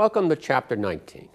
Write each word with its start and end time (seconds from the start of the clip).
Welcome 0.00 0.30
to 0.30 0.36
Chapter 0.36 0.76
19. 0.76 1.28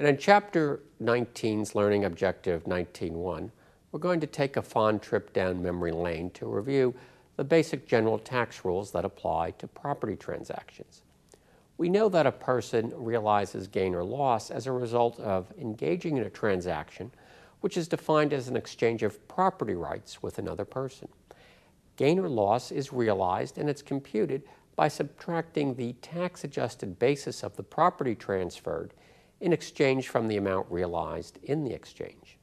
And 0.00 0.08
in 0.08 0.18
Chapter 0.18 0.80
19's 1.00 1.76
Learning 1.76 2.06
Objective 2.06 2.64
19.1, 2.64 3.52
we're 3.92 4.00
going 4.00 4.18
to 4.18 4.26
take 4.26 4.56
a 4.56 4.62
fond 4.62 5.00
trip 5.00 5.32
down 5.32 5.62
memory 5.62 5.92
lane 5.92 6.30
to 6.30 6.46
review 6.46 6.92
the 7.36 7.44
basic 7.44 7.86
general 7.86 8.18
tax 8.18 8.64
rules 8.64 8.90
that 8.90 9.04
apply 9.04 9.52
to 9.52 9.68
property 9.68 10.16
transactions. 10.16 11.02
We 11.78 11.88
know 11.88 12.08
that 12.08 12.26
a 12.26 12.32
person 12.32 12.92
realizes 12.96 13.68
gain 13.68 13.94
or 13.94 14.02
loss 14.02 14.50
as 14.50 14.66
a 14.66 14.72
result 14.72 15.20
of 15.20 15.52
engaging 15.56 16.16
in 16.16 16.24
a 16.24 16.30
transaction 16.30 17.12
which 17.60 17.76
is 17.76 17.86
defined 17.86 18.32
as 18.32 18.48
an 18.48 18.56
exchange 18.56 19.04
of 19.04 19.28
property 19.28 19.74
rights 19.74 20.20
with 20.20 20.40
another 20.40 20.64
person. 20.64 21.06
Gain 21.94 22.18
or 22.18 22.28
loss 22.28 22.72
is 22.72 22.92
realized 22.92 23.56
and 23.56 23.70
it's 23.70 23.82
computed 23.82 24.42
by 24.80 24.88
subtracting 24.88 25.74
the 25.74 25.92
tax 26.00 26.42
adjusted 26.42 26.98
basis 26.98 27.42
of 27.42 27.54
the 27.54 27.62
property 27.62 28.14
transferred 28.14 28.94
in 29.38 29.52
exchange 29.52 30.08
from 30.08 30.26
the 30.26 30.38
amount 30.38 30.66
realized 30.70 31.38
in 31.42 31.64
the 31.64 31.74
exchange. 31.74 32.38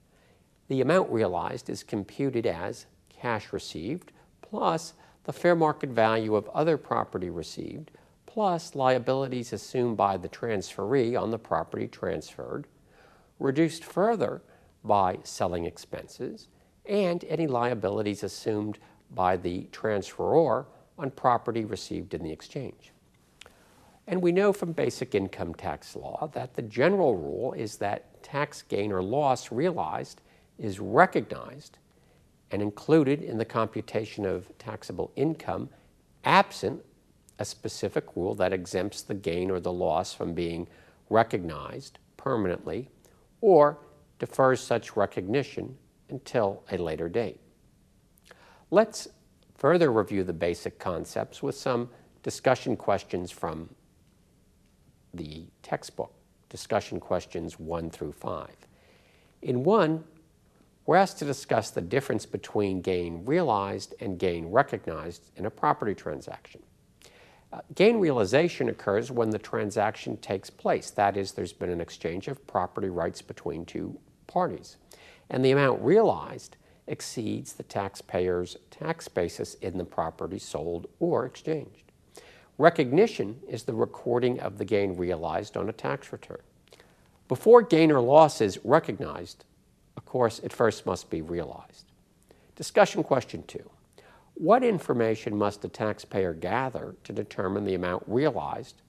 The 0.67 0.81
amount 0.81 1.09
realized 1.09 1.67
is 1.67 1.81
computed 1.81 2.45
as 2.45 2.85
cash 3.09 3.51
received 3.51 4.11
plus 4.43 4.93
the 5.23 5.33
fair 5.33 5.55
market 5.55 5.89
value 5.89 6.35
of 6.35 6.47
other 6.49 6.77
property 6.77 7.31
received 7.31 7.89
plus 8.27 8.75
liabilities 8.75 9.51
assumed 9.51 9.97
by 9.97 10.15
the 10.15 10.29
transferee 10.29 11.19
on 11.19 11.31
the 11.31 11.39
property 11.39 11.87
transferred, 11.87 12.67
reduced 13.39 13.83
further 13.83 14.43
by 14.83 15.17
selling 15.23 15.65
expenses, 15.65 16.49
and 16.85 17.23
any 17.23 17.47
liabilities 17.47 18.21
assumed 18.21 18.77
by 19.09 19.35
the 19.35 19.67
transferor 19.71 20.67
on 20.97 21.11
property 21.11 21.65
received 21.65 22.13
in 22.13 22.23
the 22.23 22.31
exchange. 22.31 22.91
And 24.07 24.21
we 24.21 24.31
know 24.31 24.53
from 24.53 24.71
basic 24.71 25.15
income 25.15 25.53
tax 25.53 25.95
law 25.95 26.29
that 26.33 26.53
the 26.53 26.61
general 26.61 27.15
rule 27.15 27.53
is 27.53 27.77
that 27.77 28.23
tax 28.23 28.61
gain 28.61 28.91
or 28.91 29.03
loss 29.03 29.51
realized 29.51 30.21
is 30.57 30.79
recognized 30.79 31.77
and 32.51 32.61
included 32.61 33.21
in 33.21 33.37
the 33.37 33.45
computation 33.45 34.25
of 34.25 34.49
taxable 34.57 35.11
income 35.15 35.69
absent 36.23 36.83
a 37.39 37.45
specific 37.45 38.05
rule 38.15 38.33
that 38.35 38.53
exempts 38.53 39.01
the 39.01 39.13
gain 39.13 39.51
or 39.51 39.59
the 39.59 39.71
loss 39.71 40.13
from 40.13 40.33
being 40.33 40.67
recognized 41.09 41.99
permanently 42.15 42.89
or 43.41 43.77
defers 44.19 44.59
such 44.59 44.95
recognition 44.95 45.77
until 46.09 46.63
a 46.71 46.77
later 46.77 47.07
date. 47.07 47.39
Let's 48.71 49.07
further 49.57 49.91
review 49.91 50.23
the 50.23 50.33
basic 50.33 50.79
concepts 50.79 51.41
with 51.43 51.55
some 51.55 51.89
discussion 52.23 52.75
questions 52.75 53.31
from 53.31 53.69
the 55.13 55.45
textbook, 55.63 56.13
discussion 56.49 56.99
questions 56.99 57.59
1 57.59 57.89
through 57.89 58.11
5. 58.11 58.49
In 59.41 59.63
1, 59.63 60.03
we're 60.85 60.95
asked 60.95 61.19
to 61.19 61.25
discuss 61.25 61.69
the 61.69 61.81
difference 61.81 62.25
between 62.25 62.81
gain 62.81 63.25
realized 63.25 63.93
and 63.99 64.17
gain 64.17 64.47
recognized 64.47 65.31
in 65.35 65.45
a 65.45 65.49
property 65.49 65.93
transaction. 65.93 66.61
Uh, 67.51 67.59
gain 67.75 67.99
realization 67.99 68.69
occurs 68.69 69.11
when 69.11 69.29
the 69.29 69.39
transaction 69.39 70.17
takes 70.17 70.49
place. 70.49 70.89
That 70.91 71.17
is, 71.17 71.31
there's 71.31 71.53
been 71.53 71.69
an 71.69 71.81
exchange 71.81 72.27
of 72.27 72.45
property 72.45 72.89
rights 72.89 73.21
between 73.21 73.65
two 73.65 73.97
parties. 74.27 74.77
And 75.29 75.43
the 75.43 75.51
amount 75.51 75.81
realized 75.81 76.57
exceeds 76.87 77.53
the 77.53 77.63
taxpayer's 77.63 78.57
tax 78.71 79.07
basis 79.07 79.55
in 79.55 79.77
the 79.77 79.85
property 79.85 80.39
sold 80.39 80.87
or 80.99 81.25
exchanged. 81.25 81.91
Recognition 82.57 83.39
is 83.47 83.63
the 83.63 83.73
recording 83.73 84.39
of 84.39 84.57
the 84.57 84.65
gain 84.65 84.95
realized 84.95 85.57
on 85.57 85.69
a 85.69 85.73
tax 85.73 86.11
return. 86.11 86.41
Before 87.27 87.61
gain 87.61 87.91
or 87.91 87.99
loss 87.99 88.41
is 88.41 88.59
recognized, 88.63 89.45
of 89.95 90.05
course, 90.05 90.39
it 90.39 90.53
first 90.53 90.85
must 90.85 91.09
be 91.09 91.21
realized. 91.21 91.91
Discussion 92.55 93.03
question 93.03 93.43
two. 93.47 93.69
What 94.35 94.63
information 94.63 95.35
must 95.35 95.61
the 95.61 95.67
taxpayer 95.67 96.33
gather 96.33 96.95
to 97.03 97.13
determine 97.13 97.65
the 97.65 97.75
amount 97.75 98.03
realized 98.07 98.81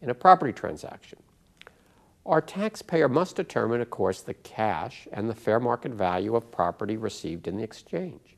in 0.00 0.10
a 0.10 0.14
property 0.14 0.52
transaction? 0.52 1.18
Our 2.26 2.40
taxpayer 2.40 3.08
must 3.08 3.36
determine, 3.36 3.82
of 3.82 3.90
course, 3.90 4.22
the 4.22 4.34
cash 4.34 5.06
and 5.12 5.28
the 5.28 5.34
fair 5.34 5.60
market 5.60 5.92
value 5.92 6.34
of 6.34 6.50
property 6.50 6.96
received 6.96 7.46
in 7.46 7.56
the 7.56 7.62
exchange. 7.62 8.36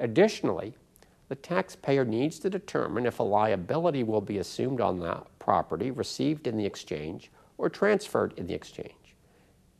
Additionally, 0.00 0.74
the 1.28 1.36
taxpayer 1.36 2.04
needs 2.04 2.38
to 2.40 2.50
determine 2.50 3.06
if 3.06 3.20
a 3.20 3.22
liability 3.22 4.02
will 4.02 4.20
be 4.20 4.38
assumed 4.38 4.80
on 4.80 4.98
that 5.00 5.26
property 5.38 5.90
received 5.90 6.46
in 6.46 6.56
the 6.56 6.66
exchange 6.66 7.30
or 7.58 7.68
transferred 7.68 8.34
in 8.36 8.46
the 8.46 8.54
exchange. 8.54 9.14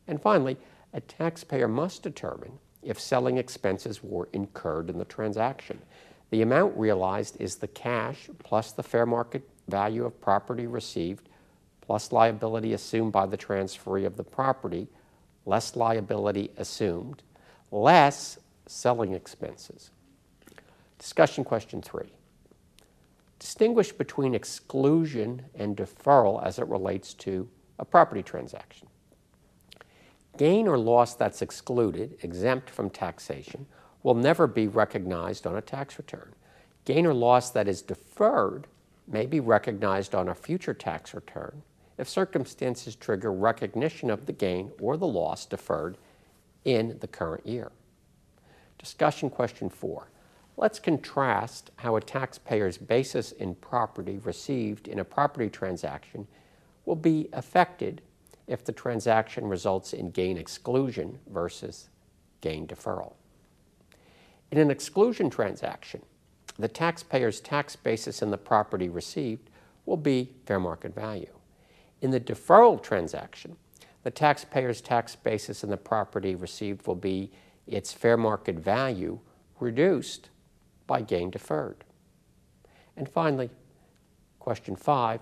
And 0.07 0.21
finally, 0.21 0.57
a 0.93 1.01
taxpayer 1.01 1.67
must 1.67 2.01
determine 2.01 2.59
if 2.81 2.99
selling 2.99 3.37
expenses 3.37 4.03
were 4.03 4.29
incurred 4.31 4.89
in 4.89 4.97
the 4.97 5.05
transaction. 5.05 5.79
The 6.29 6.41
amount 6.41 6.77
realized 6.77 7.39
is 7.39 7.55
the 7.55 7.67
cash 7.67 8.29
plus 8.39 8.71
the 8.71 8.83
fair 8.83 9.05
market 9.05 9.47
value 9.67 10.05
of 10.05 10.21
property 10.21 10.67
received 10.67 11.28
plus 11.89 12.11
liability 12.11 12.73
assumed 12.73 13.11
by 13.11 13.25
the 13.25 13.35
transferee 13.35 14.05
of 14.05 14.15
the 14.15 14.23
property, 14.23 14.87
less 15.47 15.75
liability 15.75 16.51
assumed, 16.55 17.23
less 17.71 18.37
selling 18.67 19.13
expenses. 19.13 19.89
Discussion 20.99 21.43
question 21.43 21.81
three. 21.81 22.13
Distinguish 23.39 23.91
between 23.91 24.35
exclusion 24.35 25.41
and 25.55 25.75
deferral 25.75 26.45
as 26.45 26.59
it 26.59 26.67
relates 26.67 27.15
to 27.15 27.49
a 27.79 27.85
property 27.85 28.21
transaction. 28.21 28.87
Gain 30.37 30.67
or 30.67 30.77
loss 30.77 31.15
that's 31.15 31.41
excluded, 31.41 32.19
exempt 32.21 32.69
from 32.69 32.91
taxation, 32.91 33.65
will 34.03 34.13
never 34.13 34.45
be 34.45 34.67
recognized 34.67 35.47
on 35.47 35.55
a 35.55 35.61
tax 35.61 35.97
return. 35.97 36.35
Gain 36.85 37.07
or 37.07 37.15
loss 37.15 37.49
that 37.49 37.67
is 37.67 37.81
deferred 37.81 38.67
may 39.07 39.25
be 39.25 39.39
recognized 39.39 40.13
on 40.13 40.29
a 40.29 40.35
future 40.35 40.75
tax 40.75 41.15
return 41.15 41.63
if 41.99 42.07
circumstances 42.07 42.95
trigger 42.95 43.31
recognition 43.31 44.09
of 44.09 44.25
the 44.25 44.31
gain 44.31 44.71
or 44.79 44.95
the 44.95 45.05
loss 45.05 45.45
deferred 45.45 45.97
in 46.63 46.97
the 47.01 47.07
current 47.07 47.45
year. 47.45 47.71
Discussion 48.77 49.29
question 49.29 49.69
four. 49.69 50.09
Let's 50.55 50.79
contrast 50.79 51.71
how 51.75 51.97
a 51.97 52.01
taxpayer's 52.01 52.77
basis 52.77 53.33
in 53.33 53.55
property 53.55 54.17
received 54.23 54.87
in 54.87 54.99
a 54.99 55.03
property 55.03 55.49
transaction 55.49 56.25
will 56.85 56.95
be 56.95 57.27
affected 57.33 58.01
if 58.47 58.63
the 58.63 58.71
transaction 58.71 59.47
results 59.47 59.91
in 59.91 60.11
gain 60.11 60.37
exclusion 60.37 61.19
versus 61.29 61.89
gain 62.39 62.65
deferral. 62.65 63.13
In 64.51 64.57
an 64.57 64.71
exclusion 64.71 65.29
transaction, 65.29 66.01
the 66.57 66.69
taxpayer's 66.69 67.41
tax 67.41 67.75
basis 67.75 68.21
in 68.21 68.31
the 68.31 68.37
property 68.37 68.87
received 68.87 69.49
will 69.85 69.97
be 69.97 70.31
fair 70.45 70.59
market 70.59 70.95
value. 70.95 71.38
In 72.01 72.11
the 72.11 72.19
deferral 72.19 72.81
transaction, 72.81 73.57
the 74.03 74.11
taxpayer's 74.11 74.81
tax 74.81 75.15
basis 75.15 75.63
in 75.63 75.69
the 75.69 75.77
property 75.77 76.35
received 76.35 76.87
will 76.87 76.95
be 76.95 77.31
its 77.67 77.93
fair 77.93 78.17
market 78.17 78.55
value 78.55 79.19
reduced 79.59 80.29
by 80.87 81.01
gain 81.01 81.29
deferred. 81.29 81.83
And 82.95 83.07
finally, 83.07 83.49
question 84.39 84.75
five, 84.75 85.21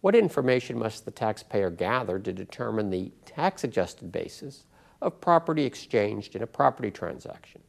what 0.00 0.14
information 0.14 0.78
must 0.78 1.04
the 1.04 1.10
taxpayer 1.10 1.70
gather 1.70 2.18
to 2.18 2.32
determine 2.32 2.90
the 2.90 3.12
tax 3.24 3.64
adjusted 3.64 4.12
basis 4.12 4.64
of 5.02 5.20
property 5.20 5.64
exchanged 5.64 6.34
in 6.34 6.42
a 6.42 6.46
property 6.46 6.90
transaction? 6.90 7.60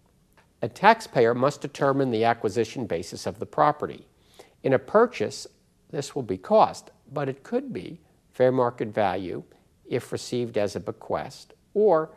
A 0.61 0.67
taxpayer 0.67 1.35
must 1.35 1.61
determine 1.61 2.11
the 2.11 2.23
acquisition 2.23 2.85
basis 2.85 3.27
of 3.27 3.39
the 3.39 3.45
property. 3.45 4.07
In 4.63 4.73
a 4.73 4.79
purchase, 4.79 5.45
this 5.91 6.15
will 6.15 6.23
be 6.23 6.37
cost, 6.37 6.91
but 7.11 7.29
it 7.29 7.43
could 7.43 7.71
be 7.71 7.99
fair 8.37 8.51
market 8.51 8.89
value 8.89 9.41
if 9.89 10.11
received 10.11 10.59
as 10.59 10.75
a 10.75 10.79
bequest, 10.79 11.55
or 11.73 12.11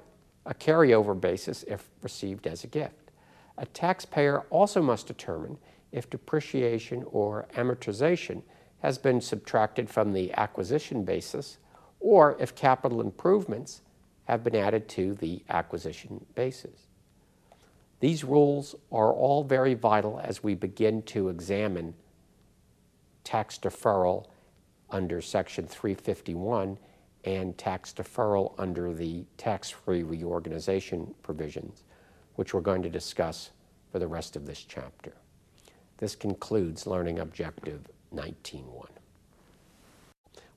a 0.44 0.53
carryover 0.53 1.19
basis 1.19 1.62
if 1.62 1.89
received 2.03 2.47
as 2.47 2.62
a 2.62 2.67
gift. 2.67 3.11
A 3.56 3.65
taxpayer 3.65 4.41
also 4.50 4.83
must 4.83 5.06
determine 5.06 5.56
if 5.93 6.11
depreciation 6.11 7.05
or 7.11 7.47
amortization 7.56 8.43
has 8.83 8.99
been 8.99 9.23
subtracted 9.23 9.89
from 9.89 10.12
the 10.12 10.31
acquisition 10.35 11.05
basis 11.05 11.56
or 12.00 12.37
if 12.39 12.55
capital 12.55 13.00
improvements 13.00 13.81
have 14.25 14.44
been 14.44 14.56
added 14.56 14.89
to 14.91 15.15
the 15.15 15.43
acquisition 15.49 16.27
basis. 16.35 16.89
These 18.00 18.25
rules 18.25 18.75
are 18.93 19.12
all 19.12 19.43
very 19.43 19.73
vital 19.73 20.21
as 20.23 20.43
we 20.43 20.55
begin 20.55 21.00
to 21.03 21.31
examine 21.31 21.94
tax 23.25 23.59
deferral 23.59 24.27
under 24.91 25.21
Section 25.21 25.67
351 25.67 26.79
and 27.25 27.57
tax 27.59 27.93
deferral 27.93 28.55
under 28.59 28.93
the 28.95 29.25
tax-free 29.37 30.03
reorganization 30.03 31.15
provisions, 31.23 31.85
which 32.37 32.55
we're 32.55 32.61
going 32.61 32.83
to 32.83 32.89
discuss 32.89 33.51
for 33.93 33.99
the 33.99 34.07
rest 34.07 34.37
of 34.37 34.47
this 34.47 34.65
chapter. 34.65 35.13
This 35.99 36.17
concludes 36.17 36.87
Learning 36.87 37.19
Objective 37.19 37.87
19.1. 38.15 38.87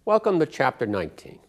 Welcome 0.06 0.40
to 0.40 0.46
Chapter 0.46 0.86
19. 0.86 1.40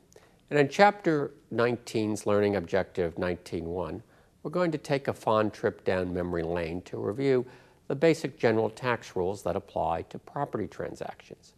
And 0.51 0.59
in 0.59 0.69
Chapter 0.69 1.31
19's 1.53 2.27
Learning 2.27 2.57
Objective 2.57 3.15
19.1, 3.17 4.03
we're 4.43 4.51
going 4.51 4.73
to 4.73 4.79
take 4.79 5.09
a 5.09 5.13
fond 5.13 5.53
trip 5.53 5.85
down 5.85 6.13
memory 6.13 6.43
lane 6.43 6.83
to 6.83 6.99
review 6.99 7.47
the 7.89 7.95
basic 7.95 8.39
general 8.39 8.71
tax 8.71 9.15
rules 9.17 9.43
that 9.43 9.57
apply 9.57 10.03
to 10.03 10.19
property 10.19 10.67
transactions. 10.67 11.55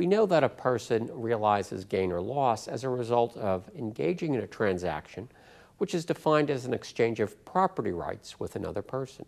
We 0.00 0.06
know 0.06 0.24
that 0.24 0.42
a 0.42 0.48
person 0.48 1.10
realizes 1.12 1.84
gain 1.84 2.10
or 2.10 2.22
loss 2.22 2.68
as 2.68 2.84
a 2.84 2.88
result 2.88 3.36
of 3.36 3.68
engaging 3.76 4.32
in 4.32 4.40
a 4.40 4.46
transaction 4.46 5.28
which 5.76 5.94
is 5.94 6.06
defined 6.06 6.50
as 6.50 6.64
an 6.64 6.72
exchange 6.72 7.20
of 7.20 7.44
property 7.44 7.92
rights 7.92 8.40
with 8.40 8.56
another 8.56 8.80
person. 8.80 9.26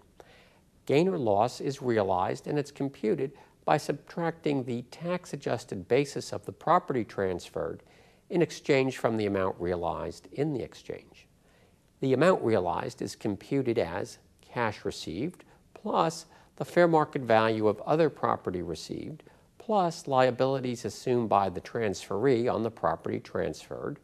Gain 0.86 1.08
or 1.08 1.18
loss 1.18 1.60
is 1.60 1.82
realized 1.82 2.46
and 2.46 2.58
it's 2.58 2.70
computed 2.70 3.32
by 3.66 3.76
subtracting 3.76 4.64
the 4.64 4.80
tax 4.90 5.34
adjusted 5.34 5.88
basis 5.88 6.32
of 6.32 6.46
the 6.46 6.52
property 6.52 7.04
transferred 7.04 7.82
in 8.30 8.40
exchange 8.40 8.96
from 8.96 9.18
the 9.18 9.26
amount 9.26 9.60
realized 9.60 10.26
in 10.32 10.54
the 10.54 10.62
exchange. 10.62 11.28
The 12.00 12.14
amount 12.14 12.42
realized 12.42 13.02
is 13.02 13.14
computed 13.14 13.78
as 13.78 14.20
cash 14.40 14.86
received 14.86 15.44
plus 15.74 16.24
the 16.56 16.64
fair 16.64 16.88
market 16.88 17.20
value 17.20 17.68
of 17.68 17.78
other 17.82 18.08
property 18.08 18.62
received 18.62 19.22
plus 19.72 20.06
liabilities 20.06 20.84
assumed 20.84 21.30
by 21.30 21.48
the 21.48 21.58
transferee 21.62 22.46
on 22.46 22.62
the 22.62 22.70
property 22.70 23.18
transferred, 23.18 23.98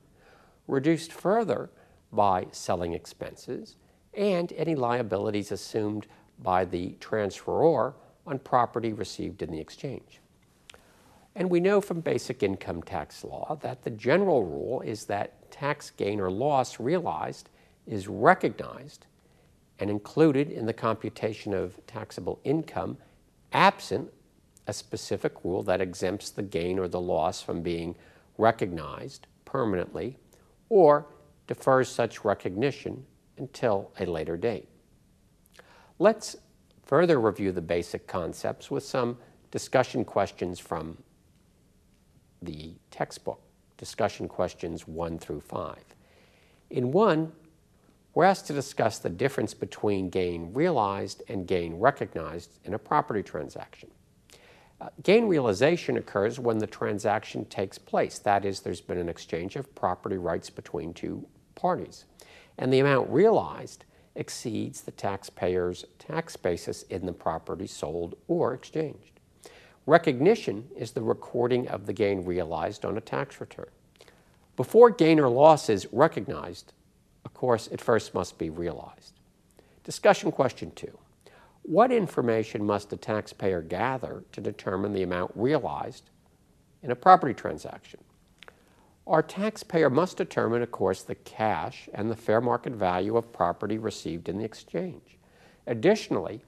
reduced 0.67 1.13
further 1.13 1.69
by 2.11 2.47
selling 2.53 2.95
expenses, 2.95 3.77
and 4.15 4.51
any 4.55 4.75
liabilities 4.75 5.53
assumed 5.53 6.07
by 6.39 6.65
the 6.65 6.97
transferor 7.01 7.93
on 8.27 8.39
property 8.39 8.95
received 8.95 9.43
in 9.43 9.51
the 9.51 9.61
exchange. 9.61 10.23
And 11.35 11.51
we 11.51 11.61
know 11.61 11.83
from 11.83 12.01
basic 12.01 12.43
income 12.43 12.83
tax 12.83 13.23
law 13.23 13.59
that 13.61 13.83
the 13.83 13.91
general 13.91 14.45
rule 14.45 14.81
is 14.81 15.05
that 15.05 15.51
tax 15.51 15.91
gain 15.91 16.19
or 16.19 16.31
loss 16.31 16.81
realized 16.81 17.51
is 17.87 18.09
recognized 18.09 19.05
and 19.79 19.91
included 19.91 20.51
in 20.51 20.65
the 20.65 20.73
computation 20.73 21.53
of 21.53 21.79
taxable 21.87 22.41
income 22.43 22.97
absent 23.53 24.11
a 24.69 24.73
specific 24.73 25.33
rule 25.43 25.63
that 25.65 25.81
exempts 25.81 26.31
the 26.31 26.43
gain 26.43 26.79
or 26.79 26.87
the 26.87 27.01
loss 27.01 27.43
from 27.43 27.63
being 27.63 27.97
recognized 28.37 29.27
permanently 29.47 30.17
or 30.69 31.07
defers 31.47 31.89
such 31.89 32.25
recognition 32.25 33.05
until 33.39 33.91
a 33.99 34.05
later 34.05 34.37
date. 34.37 34.69
Let's 35.99 36.37
further 36.85 37.19
review 37.19 37.51
the 37.51 37.63
basic 37.63 38.07
concepts 38.07 38.71
with 38.71 38.85
some 38.85 39.17
discussion 39.51 40.05
questions 40.05 40.61
from 40.61 40.99
the 42.43 42.75
textbook, 42.91 43.41
discussion 43.79 44.29
questions 44.29 44.87
1 44.87 45.19
through 45.19 45.41
5. 45.41 45.77
In 46.71 46.93
1, 46.93 47.33
we're 48.15 48.25
asked 48.25 48.47
to 48.49 48.53
discuss 48.53 48.99
the 48.99 49.09
difference 49.09 49.55
between 49.55 50.11
gain 50.11 50.53
realized 50.53 51.23
and 51.29 51.47
gain 51.47 51.79
recognized 51.79 52.59
in 52.65 52.75
a 52.75 52.79
property 52.79 53.23
transaction. 53.23 53.89
Gain 55.03 55.27
realization 55.27 55.97
occurs 55.97 56.39
when 56.39 56.59
the 56.59 56.67
transaction 56.67 57.45
takes 57.47 57.79
place. 57.79 58.19
That 58.19 58.45
is, 58.45 58.61
there's 58.61 58.81
been 58.81 58.99
an 58.99 59.09
exchange 59.09 59.57
of 59.57 59.75
property 59.75 60.19
rights 60.19 60.51
between 60.51 60.95
two 60.95 61.27
parties. 61.57 62.05
And 62.57 62.73
the 62.73 62.79
amount 62.79 63.11
realized 63.11 63.85
exceeds 64.15 64.81
the 64.81 64.93
taxpayer's 64.93 65.85
tax 65.99 66.37
basis 66.37 66.83
in 66.85 67.07
the 67.07 67.13
property 67.13 67.67
sold 67.67 68.17
or 68.29 68.55
exchanged. 68.55 69.21
Recognition 69.87 70.69
is 70.77 70.93
the 70.93 71.03
recording 71.03 71.67
of 71.69 71.87
the 71.87 71.93
gain 71.93 72.25
realized 72.25 72.85
on 72.85 72.97
a 72.97 73.01
tax 73.01 73.41
return. 73.41 73.71
Before 74.57 74.91
gain 74.91 75.19
or 75.19 75.29
loss 75.29 75.69
is 75.69 75.87
recognized, 75.93 76.73
of 77.25 77.33
course, 77.33 77.69
it 77.69 77.81
first 77.81 78.13
must 78.13 78.39
be 78.39 78.51
realized. 78.51 79.15
Discussion 79.85 80.31
question 80.31 80.73
two. 80.75 80.99
What 81.69 81.93
information 81.93 82.65
must 82.65 82.89
the 82.89 82.97
taxpayer 82.97 83.61
gather 83.61 84.25
to 84.33 84.41
determine 84.41 84.95
the 84.95 85.03
amount 85.03 85.33
realized 85.35 86.09
in 86.83 86.91
a 86.91 86.97
property 86.97 87.35
transaction? 87.35 88.01
Our 89.07 89.23
taxpayer 89.23 89.91
must 89.91 90.17
determine, 90.17 90.63
of 90.63 90.71
course, 90.71 91.03
the 91.03 91.15
cash 91.15 91.91
and 91.93 92.11
the 92.11 92.17
fair 92.17 92.41
market 92.41 92.73
value 92.73 93.19
of 93.19 93.35
property 93.35 93.77
received 93.77 94.31
in 94.31 94.39
the 94.39 94.47
exchange. 94.47 95.19
Additionally, 95.67 96.41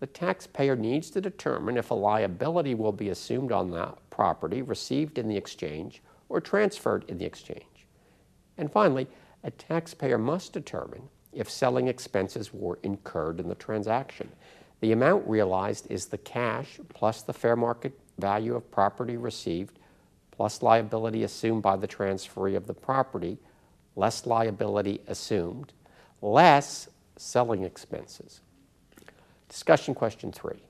the 0.00 0.06
taxpayer 0.06 0.74
needs 0.74 1.10
to 1.10 1.20
determine 1.20 1.76
if 1.76 1.90
a 1.90 1.94
liability 1.94 2.74
will 2.74 2.92
be 2.92 3.10
assumed 3.10 3.52
on 3.52 3.70
that 3.72 3.98
property 4.08 4.62
received 4.62 5.18
in 5.18 5.28
the 5.28 5.36
exchange 5.36 6.02
or 6.30 6.40
transferred 6.40 7.04
in 7.08 7.18
the 7.18 7.26
exchange. 7.26 7.86
And 8.56 8.72
finally, 8.72 9.06
a 9.44 9.50
taxpayer 9.50 10.16
must 10.16 10.54
determine 10.54 11.10
if 11.30 11.50
selling 11.50 11.88
expenses 11.88 12.54
were 12.54 12.78
incurred 12.82 13.38
in 13.38 13.50
the 13.50 13.54
transaction. 13.54 14.30
The 14.82 14.90
amount 14.90 15.28
realized 15.28 15.86
is 15.90 16.06
the 16.06 16.18
cash 16.18 16.80
plus 16.88 17.22
the 17.22 17.32
fair 17.32 17.54
market 17.54 17.96
value 18.18 18.56
of 18.56 18.68
property 18.72 19.16
received 19.16 19.78
plus 20.32 20.60
liability 20.60 21.22
assumed 21.22 21.62
by 21.62 21.76
the 21.76 21.86
transferee 21.86 22.56
of 22.56 22.66
the 22.66 22.74
property, 22.74 23.38
less 23.94 24.26
liability 24.26 25.00
assumed, 25.06 25.72
less 26.20 26.88
selling 27.16 27.62
expenses. 27.62 28.40
Discussion 29.48 29.94
question 29.94 30.32
three. 30.32 30.64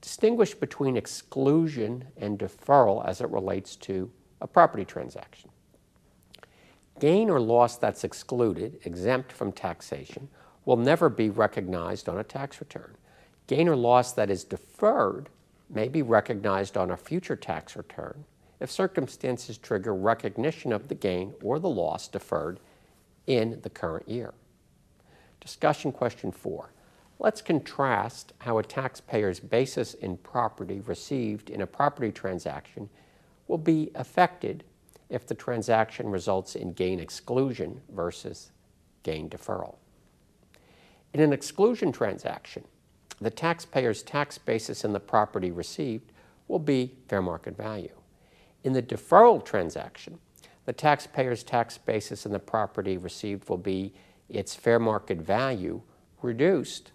Distinguish 0.00 0.54
between 0.54 0.96
exclusion 0.96 2.04
and 2.16 2.38
deferral 2.38 3.04
as 3.04 3.20
it 3.20 3.28
relates 3.30 3.74
to 3.74 4.08
a 4.40 4.46
property 4.46 4.84
transaction. 4.84 5.50
Gain 7.00 7.28
or 7.28 7.40
loss 7.40 7.76
that's 7.76 8.04
excluded, 8.04 8.78
exempt 8.84 9.32
from 9.32 9.50
taxation, 9.50 10.28
will 10.64 10.76
never 10.76 11.08
be 11.08 11.30
recognized 11.30 12.08
on 12.08 12.18
a 12.18 12.24
tax 12.24 12.60
return. 12.60 12.96
Gain 13.46 13.68
or 13.68 13.76
loss 13.76 14.12
that 14.12 14.30
is 14.30 14.44
deferred 14.44 15.28
may 15.68 15.88
be 15.88 16.02
recognized 16.02 16.76
on 16.76 16.90
a 16.90 16.96
future 16.96 17.36
tax 17.36 17.76
return 17.76 18.24
if 18.60 18.70
circumstances 18.70 19.58
trigger 19.58 19.94
recognition 19.94 20.72
of 20.72 20.88
the 20.88 20.94
gain 20.94 21.34
or 21.42 21.58
the 21.58 21.68
loss 21.68 22.08
deferred 22.08 22.60
in 23.26 23.60
the 23.62 23.70
current 23.70 24.08
year. 24.08 24.32
Discussion 25.40 25.92
question 25.92 26.30
four. 26.30 26.70
Let's 27.18 27.42
contrast 27.42 28.32
how 28.38 28.58
a 28.58 28.62
taxpayer's 28.62 29.40
basis 29.40 29.94
in 29.94 30.16
property 30.18 30.80
received 30.80 31.50
in 31.50 31.60
a 31.60 31.66
property 31.66 32.10
transaction 32.10 32.88
will 33.46 33.58
be 33.58 33.90
affected 33.94 34.64
if 35.10 35.26
the 35.26 35.34
transaction 35.34 36.08
results 36.08 36.56
in 36.56 36.72
gain 36.72 36.98
exclusion 36.98 37.82
versus 37.92 38.50
gain 39.02 39.28
deferral. 39.28 39.76
In 41.14 41.20
an 41.20 41.32
exclusion 41.32 41.92
transaction, 41.92 42.64
the 43.20 43.30
taxpayer's 43.30 44.02
tax 44.02 44.36
basis 44.36 44.84
in 44.84 44.92
the 44.92 44.98
property 44.98 45.52
received 45.52 46.10
will 46.48 46.58
be 46.58 46.96
fair 47.06 47.22
market 47.22 47.56
value. 47.56 47.94
In 48.64 48.72
the 48.72 48.82
deferral 48.82 49.44
transaction, 49.44 50.18
the 50.64 50.72
taxpayer's 50.72 51.44
tax 51.44 51.78
basis 51.78 52.26
in 52.26 52.32
the 52.32 52.40
property 52.40 52.96
received 52.96 53.48
will 53.48 53.58
be 53.58 53.94
its 54.28 54.56
fair 54.56 54.80
market 54.80 55.18
value 55.18 55.82
reduced 56.20 56.90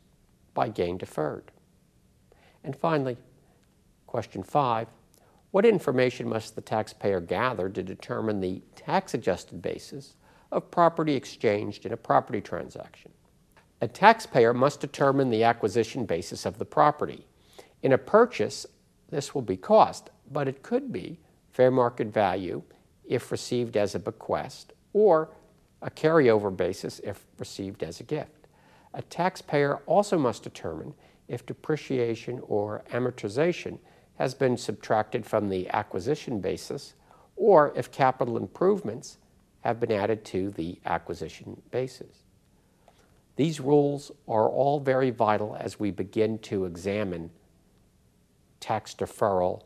by 0.53 0.67
gain 0.67 0.97
deferred. 0.97 1.51
And 2.65 2.75
finally, 2.75 3.15
question 4.05 4.43
five, 4.43 4.89
what 5.51 5.65
information 5.65 6.27
must 6.27 6.55
the 6.55 6.61
taxpayer 6.61 7.21
gather 7.21 7.69
to 7.69 7.81
determine 7.81 8.41
the 8.41 8.61
tax 8.75 9.13
adjusted 9.13 9.61
basis 9.61 10.15
of 10.51 10.69
property 10.69 11.15
exchanged 11.15 11.85
in 11.85 11.93
a 11.93 11.97
property 11.97 12.41
transaction? 12.41 13.11
A 13.81 13.87
taxpayer 13.87 14.53
must 14.53 14.81
determine 14.81 15.29
the 15.29 15.43
acquisition 15.43 16.05
basis 16.05 16.45
of 16.45 16.57
the 16.57 16.65
property. 16.65 17.25
In 17.81 17.93
a 17.93 17.97
purchase, 17.97 18.65
this 19.09 19.33
will 19.33 19.41
be 19.41 19.55
cost, 19.55 20.09
but 20.29 20.47
it 20.47 20.63
could 20.63 20.91
be 20.91 21.19
fair 21.51 21.71
market 21.71 22.07
value 22.07 22.61
if 23.07 23.31
received 23.31 23.77
as 23.77 23.95
a 23.95 23.99
bequest, 23.99 24.73
or 24.93 25.29
a 25.81 25.89
carryover 25.89 26.55
basis 26.55 26.99
if 26.99 27.25
received 27.37 27.81
as 27.83 27.99
a 27.99 28.03
gift. 28.03 28.47
A 28.93 29.01
taxpayer 29.01 29.77
also 29.85 30.17
must 30.17 30.43
determine 30.43 30.93
if 31.27 31.45
depreciation 31.45 32.41
or 32.47 32.83
amortization 32.91 33.79
has 34.17 34.33
been 34.33 34.57
subtracted 34.57 35.25
from 35.25 35.47
the 35.47 35.69
acquisition 35.69 36.41
basis 36.41 36.95
or 37.35 37.71
if 37.75 37.91
capital 37.91 38.35
improvements 38.35 39.17
have 39.61 39.79
been 39.79 39.91
added 39.91 40.25
to 40.25 40.49
the 40.51 40.77
acquisition 40.85 41.61
basis. 41.71 42.25
These 43.39 43.61
rules 43.61 44.11
are 44.27 44.49
all 44.49 44.81
very 44.81 45.11
vital 45.11 45.55
as 45.57 45.79
we 45.79 45.91
begin 45.91 46.39
to 46.39 46.65
examine 46.65 47.31
tax 48.59 48.93
deferral 48.93 49.61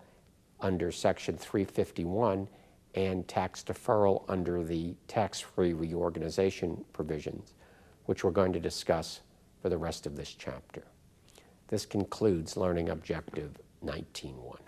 under 0.59 0.91
Section 0.91 1.37
351 1.37 2.47
and 2.93 3.27
tax 3.27 3.63
deferral 3.63 4.25
under 4.27 4.63
the 4.63 4.93
tax-free 5.07 5.73
reorganization 5.73 6.85
provisions, 6.93 7.55
which 8.05 8.23
we're 8.23 8.29
going 8.29 8.53
to 8.53 8.59
discuss 8.59 9.21
for 9.59 9.69
the 9.69 9.77
rest 9.79 10.05
of 10.05 10.15
this 10.15 10.35
chapter. 10.37 10.83
This 11.69 11.87
concludes 11.87 12.55
Learning 12.55 12.89
Objective 12.89 13.57
19.1. 13.83 14.59